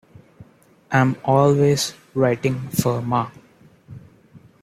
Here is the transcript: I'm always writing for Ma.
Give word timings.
I'm 0.91 1.15
always 1.25 1.93
writing 2.15 2.69
for 2.69 3.03
Ma. 3.03 3.29